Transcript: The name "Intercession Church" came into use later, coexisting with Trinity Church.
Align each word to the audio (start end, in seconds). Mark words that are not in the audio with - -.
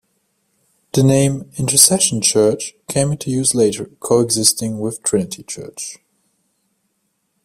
The 0.93 1.03
name 1.03 1.51
"Intercession 1.59 2.21
Church" 2.23 2.73
came 2.89 3.11
into 3.11 3.29
use 3.29 3.53
later, 3.53 3.85
coexisting 3.99 4.79
with 4.79 5.03
Trinity 5.03 5.43
Church. 5.43 5.97